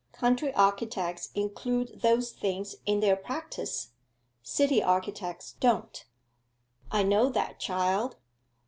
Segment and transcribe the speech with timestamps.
[0.13, 3.91] Country architects include those things in their practice;
[4.41, 6.05] city architects don't.'
[6.89, 8.15] 'I know that, child.